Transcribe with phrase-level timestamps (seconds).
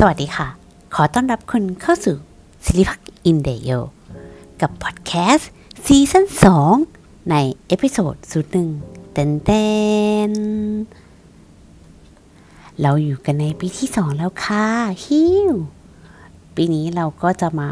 [0.00, 0.48] สวัสดีค่ะ
[0.94, 2.16] ขอต้อนรับคุณเข้าสู่
[2.64, 3.70] สิริพักอินเดโย
[4.60, 5.50] กับพอดแคสต์
[5.84, 6.24] ซีซั่น
[6.76, 7.36] 2 ใน
[7.66, 8.70] เอพิโซดสุดหนึ่ง
[9.12, 9.68] เต้นเต้
[10.30, 10.32] น
[12.80, 14.66] เราอยู่กันในปีที่ 2 แล้วค่ะ
[15.04, 15.54] ฮิว
[16.54, 17.68] ปีนี้เราก็จะมา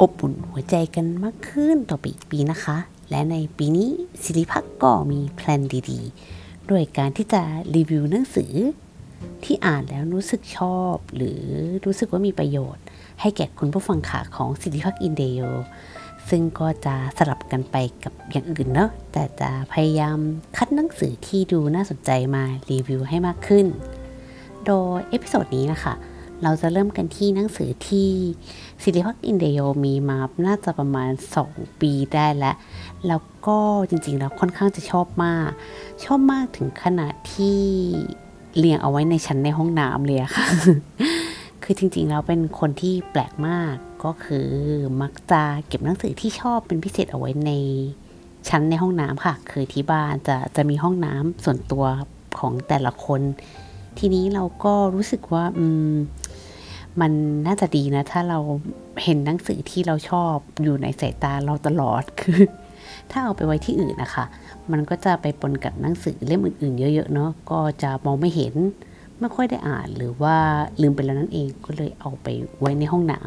[0.00, 2.76] อบอุ่นหัวใจกันมากขึ้นต่อปีอีกปีนะคะ
[3.10, 3.88] และในปีนี้
[4.22, 7.42] สิริพักก็มีแพลนดีๆ ด้วยการที่จะ
[7.74, 8.52] รีวิวหนังสือ
[9.44, 11.42] ที่อ่านแล้วรู้สึกชอบ หรือ
[11.84, 12.84] รู้สึกว่ามีประโยชน์
[13.20, 15.40] ให้แก่คุณผู้ฟังขาของสิทธิพักอินเดีย
[16.28, 20.18] ซึ่งก็จะสลับกันไปกับอย่างอื่นเนาะแต่จะพยายาม
[20.56, 23.66] คัดหนังสือที่ดูน่าสนใจมารีวิวให้มากขึ้น
[24.66, 25.94] โดย episode นี้นะคะ
[26.42, 28.10] เราจะเริ่มกันที่หนังสือที่
[28.82, 31.10] สิทธิพักอินเดียมีมาน่าจะประมาณ
[31.46, 32.56] 2 ปีได้แล้ว
[33.06, 35.50] แล้วก็จริงๆ แล้วค่อนข้างจะชอบมาก
[36.04, 37.60] ชอบมากถึงขนาดที่
[38.56, 40.46] เรียงเอาไว้ในชั้นในห้องน้ำเลยค่ะ
[41.62, 43.74] คือจริงๆแล้วเป็นคนที่แปลกมาก
[44.04, 44.48] ก็คือ
[45.02, 47.52] มักจะเก็บหนังสือที่ชอบเป็นพิเศษเอาไว้ใน
[48.48, 51.84] ชั้นในห้องน้ำค่ะ คือที่บ้านจะจะมีห้องน้ำส่วนตัว
[52.38, 53.20] ของแต่ละคน
[53.98, 55.94] ทีนี้เราก็รู้สึกว่าอืม
[57.00, 57.12] มัน
[57.46, 58.38] น่าจะดีนะ ถ้าเรา
[59.04, 62.40] เห็นหนังสือที่เราชอบอยู่ในสายตาเราตลอดคือ
[63.10, 64.24] ถ้าเอาไปไว้ที่อื่นนะคะ
[64.70, 68.54] มันก็จะไปปนกับหนังสือเล่มอื่นๆ เยอะ ๆ เนาะก็จะมองไม่เห็น
[69.20, 70.36] ไม่ค่อยได้อ่านหรือว่า
[70.80, 72.26] ลืมไปแล้วนั่นเองก็เลยเอาไป
[72.60, 73.20] ไว้ในห้องน้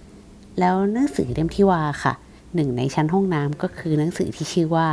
[0.00, 2.12] ำแล้วหนังสือเล่มที่ว่าค่ะ
[2.54, 4.88] หนึ่งในชั้นห้องน้ำก็คือหนังสือที่ชื่อว่า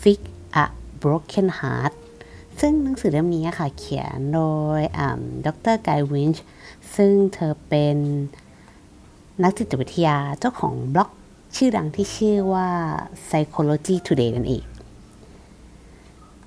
[0.00, 0.20] Fix
[0.62, 0.66] a
[1.02, 1.92] Broken Heart
[2.60, 4.40] ซึ่งหนังสือเล่มนี้ค่ะ เขียนโด
[4.78, 4.80] ย
[5.46, 6.44] ดรไกวินช์
[6.96, 7.96] ซึ่งเธอเป็น
[9.42, 11.10] นักจิตวิทยาเจ้าของบล็อก
[11.56, 12.68] ชื่อดังที่ชื่อว่า
[13.26, 14.64] Psychology Today นั่นเอง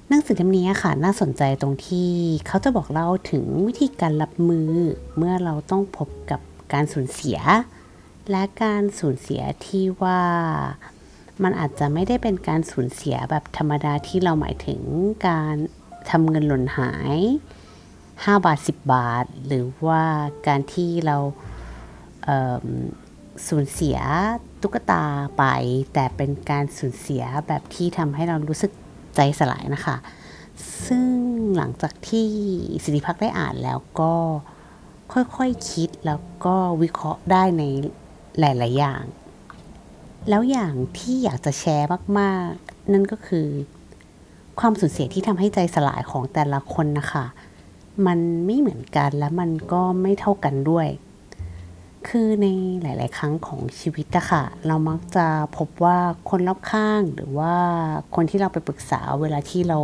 [0.07, 2.11] หนังสือเล่มนี้ค่ะ น่าสนใจตรงที่
[2.47, 4.71] เขาจะบอกเล่าถึงวิธีการรับมือ
[5.17, 6.41] เมื่อเราต้องพบกับ
[6.73, 7.39] การสูญเสีย
[8.31, 10.21] และการสูญเสียที่ว่า
[11.43, 14.81] มันอาจจะไม่ได้เป็นการสูญเสียแบบธรรมดาที่เราหมายถึง
[15.27, 15.55] การ
[16.09, 17.15] ทำเงินหล่นหาย
[17.81, 20.03] 5 บาท 10 บาท หรือว่า
[20.47, 21.17] การที่เรา
[22.25, 23.97] เสูญเสีย
[24.61, 25.03] ตุ๊กตา
[25.37, 25.43] ไป
[25.93, 28.71] แต่เป็นการสูญเสียแบบที่ทำให้เรารู้สึก
[29.15, 29.95] ใจสลายนะคะ
[30.87, 31.07] ซึ่ง
[31.57, 32.29] หลังจากที่
[32.83, 34.13] สิริพักได้อ่านแล้วก็
[35.13, 35.39] ค่อยๆค
[35.69, 37.63] คิดแล้วก็วิเคราะห์ได้ใน
[38.39, 39.03] หลาย ๆ อย่าง
[40.29, 41.87] แล้วอย่างที่อยากจะแชร์
[42.19, 43.47] มาก ๆ นั่นก็คือ
[44.59, 47.25] ความสูญเสียที่ทำให้ใจสลายของแต่ละคนนะคะ
[48.07, 50.87] มันไม่เหมือนกันและมันก็ไม่เท่ากันด้วย
[52.07, 52.47] คือใน
[52.81, 55.97] หลาย ๆ ครั้งของชีวิตอะค่ะ เรามักจะพบว่า
[56.29, 57.55] คนรอบข้างหรือว่า
[58.15, 59.79] คนที่เราไปปรึกษาเวลาที่เรา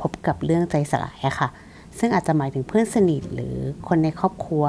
[0.00, 1.48] พบกับเรื่องใจสลายอะค่ะ
[1.98, 3.56] ซึ่งอาจจะหมายถึงเพื่อนสนิทหรือ
[3.88, 4.64] คนในครอบครัว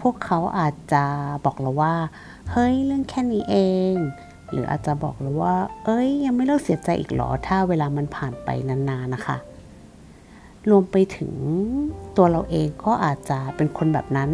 [0.00, 1.04] พวกเขาอาจจะ
[1.44, 1.94] บอกเราว่า
[2.50, 3.56] เฮ้ยเรื่องแค่นี้เอ
[3.92, 3.94] ง
[4.50, 9.36] หรืออาจจะบอกเราว่า เอ้ย ยังไม่เลิกเสียใจอีกหรอถ้าเวลามันผ่านไปนาน ๆ นะคะ
[10.70, 11.32] รวมไปถึง
[12.16, 14.30] ตัวเราเองก็อาจจะเป็นคนแบบนั้น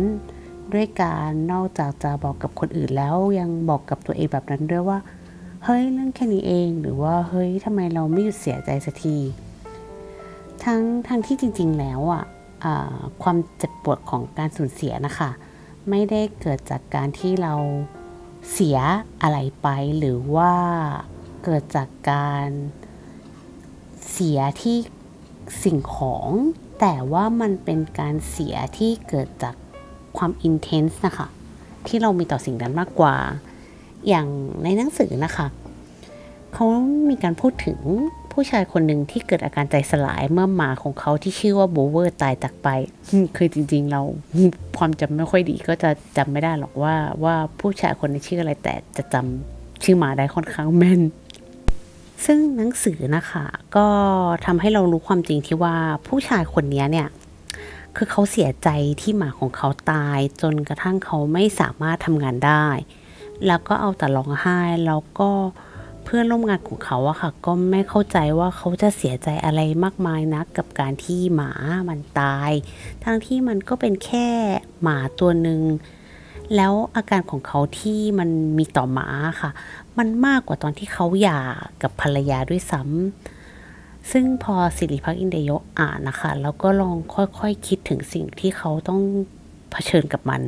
[0.72, 4.98] ด้วยการนอกจากจะบอกกับคนอื่นแล้วยังบอกกับตัวเองแบบนั้นด้วยว่า
[5.64, 9.16] เฮ้ยเรื่องแค่นี้เองหรือว่าเฮ้ยทำไมเราไม่หยุดเสียใจสักที
[10.64, 12.24] ทั้งทั้งที่จริง ๆ แล้วอะ
[13.22, 15.30] ความเจ็บปวดของการสูญเสียนะคะ
[15.90, 17.54] ไม่ได้เกิดจากการที่เรา
[18.52, 18.78] เสีย
[19.22, 19.68] อะไรไป
[19.98, 20.52] หรือว่า
[21.44, 22.48] เกิดจากการ
[24.12, 24.78] เสียที่
[25.64, 26.28] สิ่งของ
[26.80, 29.54] แต่ว่ามันเป็นการเสียที่เกิดจาก
[30.16, 31.28] ความอินเทนส์นะคะ
[31.86, 33.14] ที่เรามีต่อสิ่งนั้นมากกว่า
[34.08, 34.26] อย่าง
[34.64, 35.46] ในหนังสือนะคะ
[36.54, 36.66] เขา
[37.08, 37.78] มีการพูดถึง
[38.32, 42.68] ผู้ชายคนหนึ่งที่เกิดอาการใจสลายเมื่อหมาของเขาที่ชื่อว่าโบเวอร์ตายจากไป
[43.36, 44.00] คือจริงๆเรา
[44.78, 46.94] ความจำไม่ค่อยดีก็จะจำไม่ได้หรอกว่า
[47.24, 51.00] ว่าผู้ชายคนนี้ชื่ออะไรแต่จะจำชื่อหมาได้ค่อนข้างแม่น
[52.24, 53.44] ซึ่งหนังสือนะคะ
[53.76, 53.86] ก็
[54.46, 55.74] ทำให้เรารู้ความจริงที่ว่า
[56.08, 57.08] ผู้ชายคนนี้เนี่ย
[58.00, 58.68] คือเขาเสียใจ
[59.00, 62.66] ที่หมาของเขาตาย จนกระทั่งเขาไม่สามารถทำงานได้
[63.46, 65.30] แล้วก็เอาแต่ร้องไห้แล้วก็
[66.04, 71.50] เพื่อนร่วมงานของเขาอะค่ะ ก็ไม่เข้าใจว่าเขาจะเสียใจอะไรมากมายนะกับการที่หมา
[71.88, 72.50] มันตาย
[73.04, 74.28] ทั้งที่มันก็เป็นแค่
[74.82, 75.60] หมาตัวหนึ่ง
[76.56, 79.08] แล้วอาการของเขาที่มันมีต่อหมา
[79.40, 79.50] ค่ะ
[79.98, 81.40] มันมากกว่าตอนที่เขาหย่า
[81.82, 83.37] กับภรรยาด้วยซ้ำ
[84.10, 89.00] ซึ่งพอสิริพักอินเดโยอ่านนะคะ แล้วก็ลองค่อยๆคคิดถึงสิ่งที่เขาต้อง
[89.70, 90.40] เผชิญกับมัน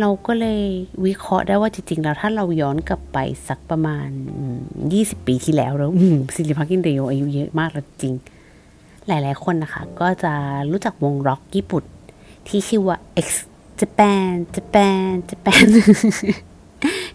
[0.00, 0.62] เราก็เลย
[1.06, 3.18] วิเคราะห์ได้ว่าจริงๆแล้วถ้าเราย้อนกลับไป
[3.48, 4.08] สักประมาณ
[4.68, 5.90] 20 ปีที่แล้วแล้ว
[6.34, 8.14] สิริพักอินเดโยอายุเยอะมากแล้วจริง
[9.06, 10.34] หลายๆคนนะคะ ก็จะ
[10.70, 11.84] รู้จักวงร็อกญี่ปุ่น
[12.48, 12.96] ที่ชื่อว่า
[13.26, 13.28] X
[13.80, 14.00] จะแป
[14.30, 14.76] นจะแป
[15.10, 15.66] นจะแปน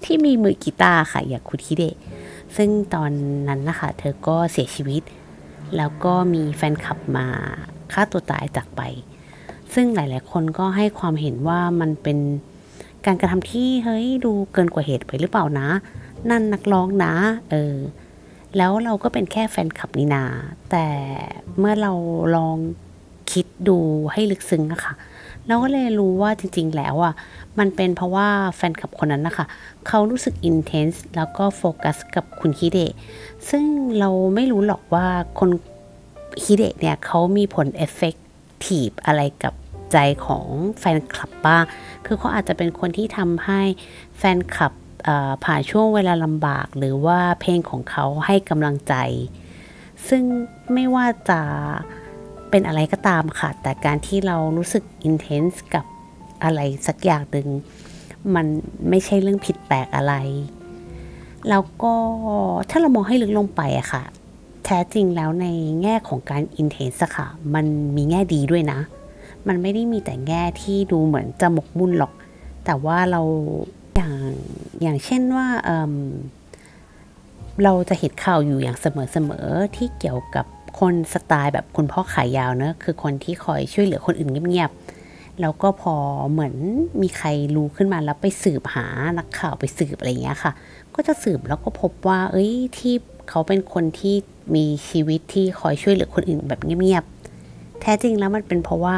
[0.03, 1.95] ที่มีมือกีตาร์ค่ะ อย่างคุณฮิเดะ
[2.55, 3.11] ซึ่งตอน
[3.47, 5.01] นั้นนะคะ เธอก็เสียชีวิต
[5.77, 7.27] แล้วก็มีแฟนคลับมา
[7.93, 8.81] ฆ่าตัวตายจากไป
[9.73, 12.17] ซึ่งหลาย ๆ คนก็ให้ความเห็นว่ามันเป็น
[13.05, 15.67] การกระทำที่เฮ้ยดูเกินกว่าเหตุไปหรือเปล่านะ
[16.29, 17.13] นั่นนักร้องนะ
[17.51, 17.75] เออ
[18.57, 20.23] แล้วเราก็เป็นแค่แฟนคลับนี่นา
[20.71, 20.87] แต่
[21.57, 21.93] เมื่อเรา
[22.35, 22.57] ลอง
[23.31, 23.77] คิดดู
[24.13, 24.93] ให้ลึกซึ้งอะค่ะ
[25.47, 27.13] เราก็เลยรู้ว่าจริง ๆ แล้วอะ
[27.59, 29.45] มันเป็นเพราะว่าแฟนคลับคนนั้นนะคะ
[29.87, 32.93] เขารู้สึกอินเทนส์แล้วก็โฟกัสกับคุณฮิเดะ
[33.49, 33.63] ซึ่ง
[33.99, 35.07] เราไม่รู้หรอกว่า
[35.39, 35.49] คุณ
[36.43, 39.53] ฮิเดะเนี่ยเขามีผล effective อะไรกับ
[39.91, 40.45] ใจของ
[40.79, 41.63] แฟนคลับบ้าง
[42.05, 43.61] คือเขาอาจจะเป็นคนที่ทำให้
[44.17, 44.73] แฟนคลับ
[45.43, 48.95] ผ่านช่วงเวลาลำบาก หรือว่าเพลงของเขาให้กำลังใจ
[50.07, 50.23] ซึ่ง
[50.73, 51.41] ไม่ว่าจะ
[52.49, 55.85] เป็นอะไรก็ตามค่ะ แต่การที่เรารู้สึก intense กับ
[56.43, 57.47] อะไรสักอย่างหนึ่ง
[58.35, 58.45] มัน
[58.89, 60.13] ไม่ใช่เรื่องผิดแปลกอะไร
[61.49, 61.93] แล้วก็
[62.69, 64.03] ถ้าเรามองให้ลึกลงไปอะค่ะ
[64.65, 65.47] แท้จริงแล้วใน
[65.81, 67.65] แง่ของการอินเทนส์ค่ะ มัน
[67.95, 68.79] มีแง่ดีด้วยนะ
[69.47, 72.13] มันไม่ได้มีแต่แง่ที่ดูเหมือนจะหมกมุ่นหรอก
[72.65, 73.21] แต่ว่าเรา
[73.95, 74.13] อย่าง
[74.81, 80.45] อย่างเช่นว่าเเราจะเห็นข่าวอยู่อย่างเสมอๆที่เกี่ยวกับ
[80.79, 85.95] คนสไตล์แบบคุณพ่อขายยาวเนอะคือคนที่คอยช่วยเหลือคนอื่นเงียบๆ แล้วก็พอ
[86.31, 86.55] เหมือน
[87.01, 88.87] มีใครรู้ขึ้นมาแล้วไปสืบหา
[89.19, 90.51] นักข่าวไปสืบอะไรเงี้ยค่ะ
[90.95, 92.93] ก็จะสืบแล้วก็พบว่า เอ้ยที่
[93.29, 94.15] เขาเป็นคนที่
[94.55, 98.95] มีชีวิตที่คอยช่วยเหลือคนอื่นแบบเงียบๆ แท้จริงแล้วมันเป็นเพราะว่า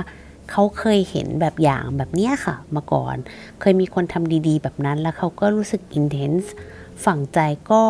[0.52, 3.16] เขาเคยเห็นแบบอย่างแบบเนี้ยค่ะ มาก่อน
[3.60, 6.54] เคยมีคนทำดีๆ แบบนั้นแล้วเขาก็รู้สึกอินเทนส์
[7.06, 7.40] ฝังใจ
[7.72, 7.84] ก็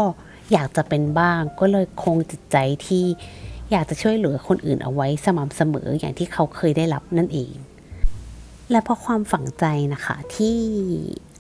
[0.52, 3.06] อยากจะเป็นบ้าง ก็เลยคงจิตใจที่
[3.72, 7.54] อยากจะช่วยเหลือคนอื่นเอาไว้สม่ำเสมออย่างที่เขาเคยได้รับนั่นเอง
[8.72, 10.58] และเพราะความฝังใจนะคะที่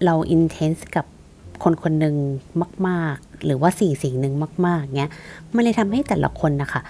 [0.05, 1.05] เราอินเทนส์กับ
[1.63, 2.15] คนคนหนึ่ง
[2.87, 4.33] มาก ๆ หรือว่าสิ่งสิ่งหนึ่ง
[4.65, 5.11] มาก ๆเนี้ย
[5.55, 6.81] มันเลยทำให้แต่ละคนนะคะ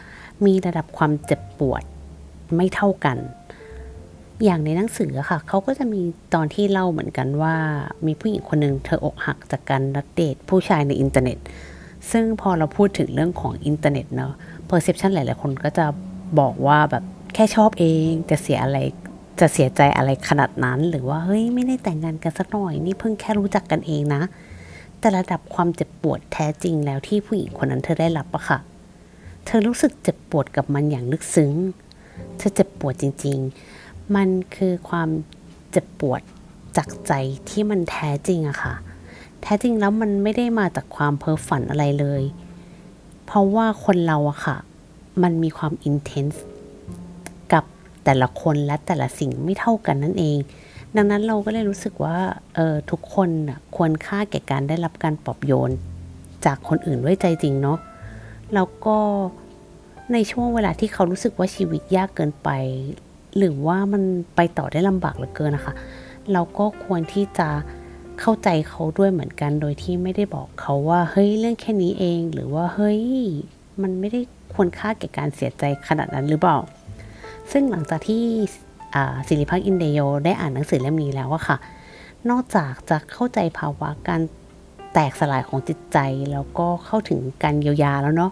[0.45, 1.83] มีระดับความเจ็บปวด
[2.55, 3.17] ไม่เท่ากัน
[4.43, 6.01] อย่างในหนังสือค่ะ เขาก็จะมี
[6.33, 7.55] ตอนที่เล่าเหมือนกันว่า
[8.05, 11.37] มีผู้หญิงคนหนึ่งเธออกหักจากการนัดเดทผู้ชายในอินเทอร์เน็ต
[12.11, 14.33] ซึ่งพอเราพูดถึงเรื่องของอินเทอร์เน็ตเนาะ
[14.69, 15.85] perception หลาย ๆ คนก็จะ
[16.39, 18.77] บอกว่าแบบแค่ชอบเองจะเสียอะไร
[19.39, 24.21] จะเสียใจอะไรขนาดนั้น หรือว่าเฮ้ยไม่ได้แต่งงานกันสักหน่อย นี่เพิ่งแค่รู้จักกันเองนะ
[24.99, 28.59] แต่ระดับความเจ็บปวดแท้จริงแล้วที่ผู้หญิงคนนั้นเธอได้รับอะค่ะ
[29.45, 31.53] เธอรู้สึกเจ็บปวดกับมันอย่างลึกซึ้ง
[32.37, 33.37] เธอเจ็บปวดจริง
[33.75, 35.09] ๆ มันคือความ
[35.71, 36.21] เจ็บปวด
[36.77, 37.13] จากใจ
[37.49, 38.73] ที่มันแท้จริงอะค่ะ
[39.41, 42.23] แท้จริงแล้วมันไม่ได้มาจากความเพ้อฝันอะไรเลย
[43.31, 44.57] เพราะว่าคนเราอะค่ะ
[45.23, 46.43] มันมีความอินเทนส์
[47.53, 47.63] กับ
[48.05, 50.37] แต่ละคนและแต่ละสิ่งไม่เท่ากันนั่นเอง
[50.95, 52.17] ดังนั้นเราก็เลยรู้สึกว่า
[52.55, 55.71] เออทุกคนอะควรค่าแก่การได้รับการปลอบโยน
[56.45, 57.79] จากคนอื่นด้วยใจจริงเนาะ
[58.53, 58.97] แล้วก็
[60.13, 62.49] ในช่วงเวลาที่เขารู้สึกว่าชีวิตยากเกินไป
[63.37, 64.03] หรือว่ามัน
[64.35, 65.73] ไปต่อได้ลำบากเหลือเกินนะคะ
[66.33, 67.49] เราก็ควรที่จะ
[68.19, 73.01] เข้าใจเขาด้วยเหมือนกัน โดยที่ไม่ได้บอกเขาว่าเฮ้ยเรื่องแค่นี้เอง หรือว่าเฮ้ย
[73.81, 74.19] มันไม่ได้
[74.53, 76.57] ควรค่าแก่การเสียใจขนาดนั้นหรือเปล่า
[77.51, 78.23] ซึ่งหลังจากที่
[79.27, 81.57] ศิริพักอินเดโยได้อ่านหนังสือเล่มนี้แล้วอะค่ะ
[82.29, 84.21] นอกจากจะเข้าใจภาวะการ
[84.93, 85.97] แตกสลายของจิตใจ
[86.31, 88.31] แล้วก็เข้าถึงการเยียวยาแล้วเนาะ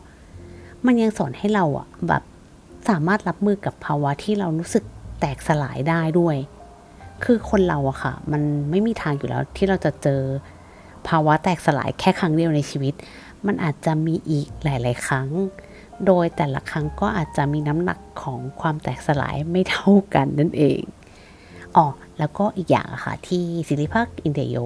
[0.85, 2.23] มันยังสอนให้เราอะแบบ
[2.89, 4.83] สามารถรับมือกับภาวะที่เรารู้สึก
[5.19, 6.35] แตกสลายได้ด้วย
[7.23, 10.21] คือคนเราอะค่ะ มันไม่มีทางอยู่แล้วที่เราจะเจอ
[11.07, 12.93] ภาวะแตกสลายแค่ครั้งเดียวในชีวิต
[13.47, 15.27] มันอาจจะมีอีกหลาย ๆ ครั้ง
[16.05, 20.81] โดยแต่ละครั้งก็อาจจะมีน้ำหนักของความแตกสลายไม่เท่ากันนั่นเอง
[21.75, 21.85] อ๋อ
[22.19, 24.57] แล้วก็อีกอย่างอะค่ะ ที่ศิริพักอินเดโย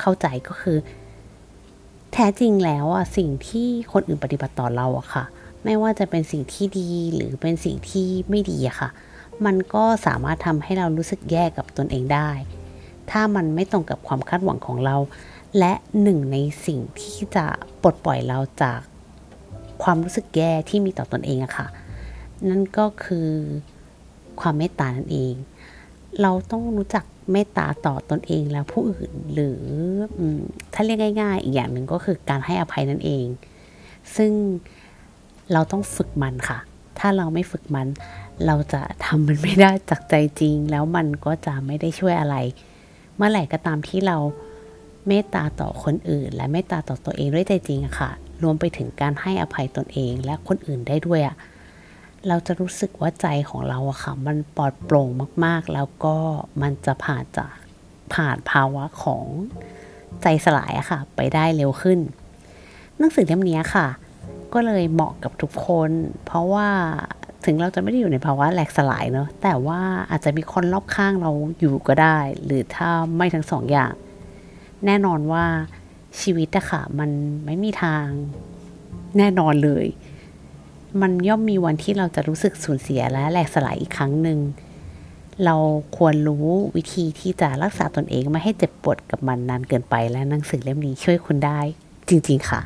[0.00, 0.78] เข้าใจก็คือ
[2.12, 5.24] แท้จริงแล้วอะสิ่งที่คนอื่นปฏิบัติต่อเราอะค่ะ
[5.64, 8.90] ไม่ว่าจะเป็นสิ่งที่ดีหรือเป็นสิ่งที่ไม่ดีอะค่ะ
[9.44, 12.30] มันก็สามารถทำให้เรารู้สึกแย่กับตนเองได้
[13.10, 14.96] ถ้ามันไม่ตรงกับความคาดหวังของเรา
[15.58, 17.46] และหนึ่งในสิ่งที่จะ
[17.82, 18.80] ปลดปล่อยเราจาก
[19.82, 21.66] ความรู้สึกแย่ที่มีต่อตอนเองอะค่ะ
[22.48, 23.30] นั่นก็คือ
[24.40, 25.34] ความเมตตานั่นเอง
[26.22, 29.60] เราต้องรู้จักเมตตาต่อตอนเองแล้วผู้อื่น หรือ
[30.74, 33.26] ถ้าเรียกง่ายๆ อีกอย่างหนึ่งก็คือการให้อภัยนั่นเอง
[34.16, 34.32] ซึ่ง
[35.52, 36.58] เราต้องฝึกมันค่ะ
[36.98, 37.86] ถ้าเราไม่ฝึกมัน
[38.46, 42.36] เราจะทำมันไม่ได้จากใจจริง แล้วมันก็จะไม่ได้ช่วยอะไร
[43.16, 44.16] เมื่อไหร่ก็ตามที่เรา
[45.08, 48.10] เมตตาต่อคนอื่น และเมตตาต่อตัวเองด้วยใจจริงอะค่ะ
[48.42, 51.36] รวมไปถึงการให้อภัยตนเองและคนอื่นได้ด้วยอะ
[52.28, 55.08] เราจะรู้สึกว่าใจของเราอะค่ะ มันปลอดโปร่ง
[55.44, 56.16] มากๆ แล้วก็
[56.62, 57.54] มันจะผ่านจาก
[58.14, 59.24] ผ่านภาวะของ
[60.22, 61.98] ใจสลายอะค่ะ ไปได้เร็วขึ้น
[62.98, 63.86] หนังสือเล่มนี้ค่ะ
[64.52, 65.90] ก็เลยเหมาะกับทุกคน
[66.24, 66.68] เพราะว่า
[67.46, 73.92] ถึงเราจะไม่ได้อยู่ในภาวะแหลกสลายเนาะแต่ว่าอาจจะมีคนรอบข้างเราอยู่ก็ได้ หรือถ้าไม่ทั้งสองอย่าง
[74.86, 75.44] แน่นอนว่า
[76.20, 77.10] ชีวิตอะค่ะ มัน
[77.44, 78.06] ไม่มีทาง
[79.18, 79.86] แน่นอนเลย
[81.00, 84.38] มันย่อมมีวันที่เราจะรู้สึกสูญเสียและแหลกสลายอีกครั้งหนึ่ง
[85.44, 85.56] เรา
[85.96, 91.60] ควรรู้วิธีที่จะรักษาตนเองไม่ให้เจ็บปวดกับมันนานเกินไปและหนังสือเล่มนี้ช่วยคุณได้
[92.08, 92.60] จริง ๆ ค่ะ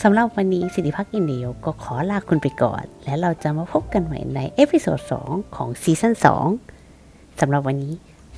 [0.00, 6.14] สำหรับวันนี้สิริพักอินเดียก็ขอลาคุณไปก่อน และเราจะมาพบกันใหม่ใน episode 2ของ season
[6.76, 7.92] 2สำหรับวันนี้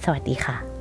[0.04, 0.73] สวัสดีค่ะ